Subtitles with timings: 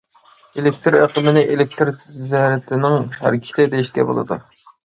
[0.59, 1.91] ئېلېكتىر ئېقىمىنى ئېلېكتىر
[2.33, 4.41] زەرىتىنىڭ ھەرىكىتى دېيىشكە بولىدۇ.